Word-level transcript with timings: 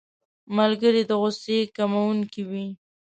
ملګری 0.57 1.03
د 1.09 1.11
غوسې 1.21 1.59
کمونکی 1.75 2.41
وي 2.49 2.67